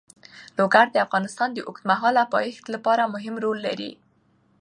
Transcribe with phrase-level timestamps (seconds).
[0.57, 3.91] لوگر د افغانستان د اوږدمهاله پایښت لپاره مهم رول لري.